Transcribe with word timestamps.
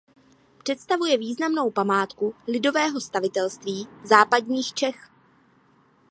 Představuje 0.63 1.17
významnou 1.17 1.71
památku 1.71 2.35
lidového 2.47 3.01
stavitelství 3.01 3.87
západních 4.03 4.73
Čech. 4.73 5.11